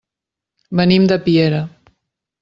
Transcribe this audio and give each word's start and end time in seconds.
Venim 0.79 1.05
de 1.11 1.17
Piera. 1.27 1.59